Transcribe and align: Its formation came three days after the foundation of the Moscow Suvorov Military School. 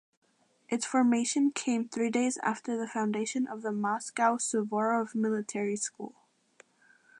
Its 0.67 0.83
formation 0.83 1.51
came 1.51 1.87
three 1.87 2.09
days 2.09 2.39
after 2.41 2.75
the 2.75 2.87
foundation 2.87 3.45
of 3.45 3.61
the 3.61 3.71
Moscow 3.71 4.35
Suvorov 4.37 5.13
Military 5.13 5.75
School. 5.75 6.15